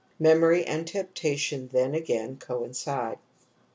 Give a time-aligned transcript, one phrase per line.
[0.17, 3.19] Memory and temptation then again coincide.